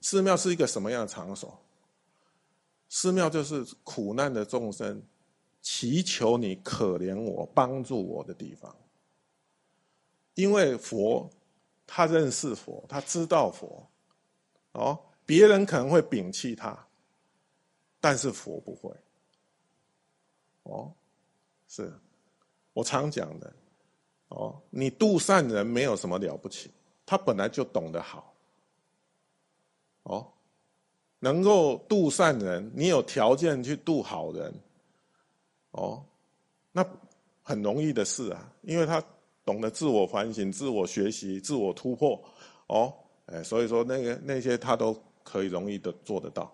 [0.00, 1.58] 寺庙是一个什么样的场所？
[2.88, 5.00] 寺庙就是苦难的众生
[5.62, 8.74] 祈求你可怜我、帮助我的地方。
[10.34, 11.28] 因为佛
[11.86, 13.86] 他认识佛，他知道佛，
[14.72, 16.76] 哦，别人可能会摒弃他，
[18.00, 18.90] 但是佛不会。
[20.62, 20.92] 哦，
[21.68, 21.92] 是
[22.72, 23.52] 我常讲的。
[24.28, 26.70] 哦，你度善人没有什么了不起，
[27.04, 28.32] 他本来就懂得好。
[30.10, 30.26] 哦，
[31.20, 34.52] 能够度善人，你有条件去度好人。
[35.70, 36.04] 哦，
[36.72, 36.84] 那
[37.44, 39.00] 很容易的事啊，因为他
[39.44, 42.20] 懂得自我反省、自我学习、自我突破。
[42.66, 42.92] 哦，
[43.26, 46.52] 哎，所以说那个那些他都可以容易的做得到。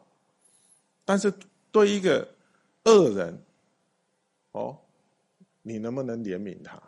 [1.06, 1.32] 但是
[1.72, 2.28] 对一个
[2.84, 3.42] 恶人，
[4.52, 4.76] 哦，
[5.62, 6.82] 你能不能怜悯他？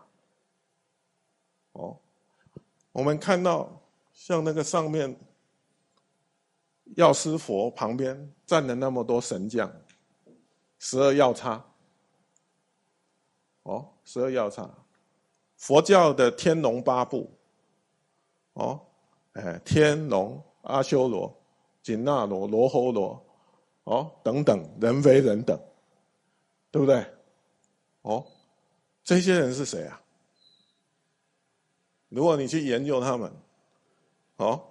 [1.73, 1.97] 哦，
[2.92, 3.81] 我们看到
[4.12, 5.17] 像那个上面
[6.97, 9.70] 药师佛旁边站了那么多神将，
[10.78, 11.64] 十二药叉。
[13.62, 14.69] 哦，十二药叉，
[15.56, 17.30] 佛教的天龙八部。
[18.55, 18.80] 哦，
[19.34, 21.39] 哎，天龙、阿修罗、
[21.83, 23.25] 紧那罗、罗侯罗，
[23.84, 25.61] 哦，等等，人非人等，
[26.70, 27.05] 对不对？
[28.02, 28.27] 哦，
[29.05, 30.00] 这些人是谁啊？
[32.08, 33.30] 如果你去研究他们，
[34.36, 34.64] 哦，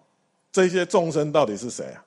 [0.51, 2.03] 这些众生到底是谁啊？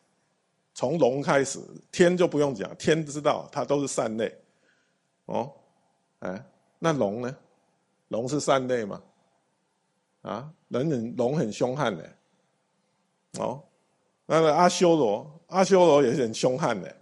[0.80, 1.60] 从龙开始，
[1.92, 4.34] 天就不用讲，天知道它都是善类，
[5.26, 5.52] 哦，
[6.20, 6.42] 哎，
[6.78, 7.36] 那龙呢？
[8.08, 9.02] 龙是善类吗？
[10.22, 12.16] 啊，人很龙很凶悍的，
[13.40, 13.62] 哦，
[14.24, 16.96] 那个阿修罗，阿修罗也是很凶悍的，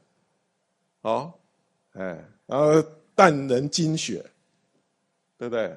[1.03, 1.33] 哦，
[1.93, 2.83] 哎，然后
[3.15, 4.29] 淡人精血，
[5.37, 5.73] 对不对？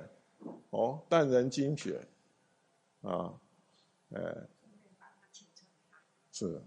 [0.72, 2.02] 哦，淡人精血。
[3.04, 3.32] 啊，
[4.16, 4.20] 哎，
[6.32, 6.60] 是，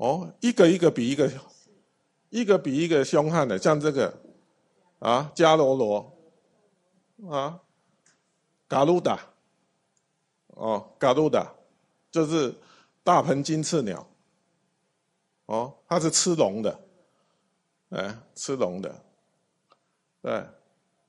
[0.00, 1.30] 哦，一个一个比一个，
[2.30, 4.18] 一个比一个凶悍的，像这个，
[4.98, 6.18] 啊，迦罗罗，
[7.30, 7.60] 啊，
[8.66, 9.20] 嘎鲁达，
[10.46, 11.52] 哦，嘎鲁达，
[12.10, 12.54] 就是
[13.04, 14.08] 大鹏金翅鸟，
[15.44, 16.80] 哦，它是吃龙的，
[17.90, 19.04] 哎，吃龙的，
[20.22, 20.46] 对，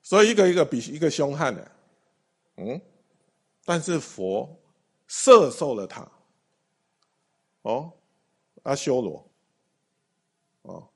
[0.03, 1.71] 所以一个一个比一个凶悍的，
[2.57, 2.81] 嗯。
[3.63, 4.59] 但是佛
[5.07, 6.05] 摄受了他，
[7.61, 7.93] 哦，
[8.63, 9.31] 阿修罗，
[10.61, 10.87] 哦，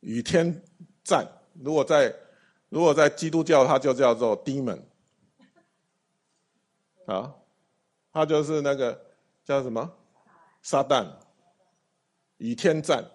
[0.00, 0.62] 与天
[1.02, 1.26] 战。
[1.54, 2.14] 如果在
[2.68, 4.80] 如果在基督教，他就叫做 demon，
[7.06, 7.34] 啊，
[8.12, 9.14] 他就是那个
[9.44, 9.92] 叫什么？
[10.62, 11.06] 撒旦，
[12.38, 13.10] 与天战，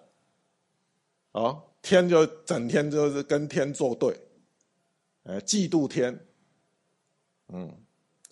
[1.32, 4.18] 啊，天就整天就是跟天作对，
[5.24, 6.26] 哎，嫉妒天，
[7.48, 7.78] 嗯。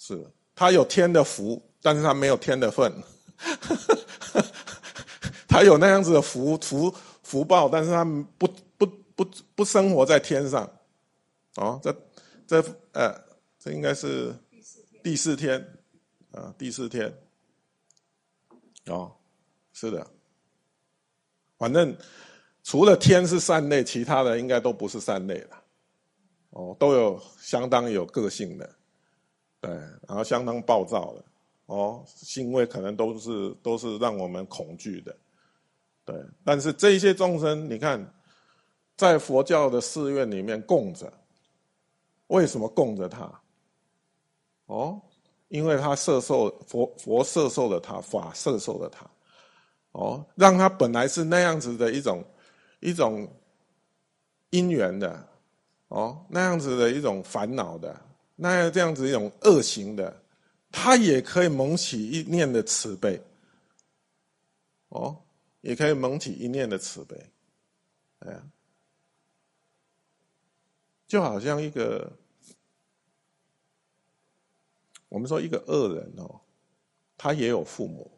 [0.02, 2.90] 是，他有天的福，但是他没有天的份。
[5.50, 6.94] 他有那样子的福福
[7.24, 8.04] 福报，但是他
[8.38, 8.46] 不
[8.78, 10.70] 不不不生活在天上。
[11.56, 11.92] 哦，这
[12.46, 13.12] 这呃，
[13.58, 14.32] 这应该是
[15.02, 15.60] 第四天
[16.30, 17.12] 啊，第四天。
[18.86, 19.12] 哦，
[19.72, 20.06] 是的，
[21.58, 21.96] 反正
[22.62, 25.62] 除了天是善类，其他的应该都不是善类了。
[26.50, 28.70] 哦，都有相当有个性的。
[29.60, 29.70] 对，
[30.08, 31.24] 然后相当暴躁的，
[31.66, 35.16] 哦，行为可能都是都是让我们恐惧的，
[36.04, 36.14] 对。
[36.44, 38.14] 但是这些众生，你看，
[38.96, 41.12] 在佛教的寺院里面供着，
[42.28, 43.30] 为什么供着他？
[44.66, 45.00] 哦，
[45.48, 49.04] 因为他摄受佛佛摄受了他，法摄受了他，
[49.92, 52.24] 哦，让他本来是那样子的一种
[52.78, 53.28] 一种
[54.50, 55.28] 因缘的，
[55.88, 58.00] 哦，那样子的一种烦恼的。
[58.42, 60.22] 那这样子一种恶行的，
[60.72, 63.20] 他也可以蒙起一念的慈悲，
[64.88, 65.14] 哦，
[65.60, 67.30] 也可以蒙起一念的慈悲，
[68.20, 68.40] 哎，
[71.06, 72.12] 就好像一个，
[75.08, 76.40] 我们说一个恶人哦，
[77.16, 78.10] 他也有父母，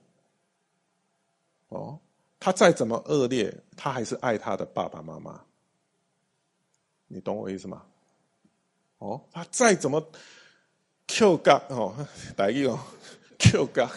[1.68, 1.98] 哦，
[2.38, 5.44] 他再怎么恶劣，他还是爱他的爸爸妈妈，
[7.08, 7.86] 你懂我意思吗？
[8.98, 10.12] 哦，他再怎么
[11.08, 12.06] Q 角哦，
[12.36, 12.78] 大意哦
[13.38, 13.90] ，Q 角，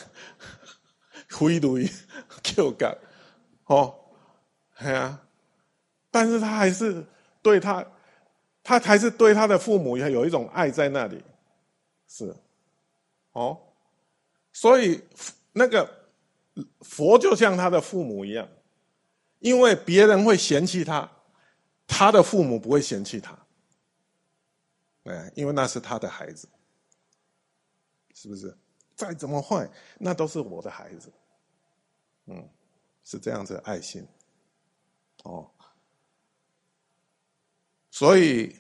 [1.32, 1.88] 挥泪
[2.44, 2.98] Q 角，
[3.66, 3.96] 哦，
[4.80, 5.28] 系啊，
[6.12, 7.06] 但是他还是
[7.42, 7.86] 对他，
[8.64, 11.24] 他还是对他的父母也有一种爱在那里，
[12.08, 12.36] 是，
[13.32, 13.60] 哦，
[14.54, 15.04] 所以
[15.52, 16.08] 那个
[16.82, 18.48] 佛就像他的父母一样，
[19.40, 21.10] 因为别人会嫌弃他，
[21.88, 23.38] 他的父母不会嫌弃他。
[25.06, 26.48] 哎，因为那是他的孩子，
[28.14, 28.56] 是不是？
[28.96, 29.70] 再怎么坏，
[30.00, 31.12] 那都是我的孩子。
[32.28, 32.50] 嗯，
[33.06, 34.06] 是这样子的爱心，
[35.24, 35.50] 哦，
[37.92, 38.54] 所以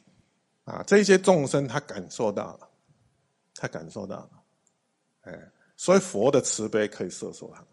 [0.63, 2.69] 啊，这些众生他感受到了，
[3.55, 4.43] 他感受到了，
[5.21, 7.65] 哎，所以佛的慈悲可以摄受他。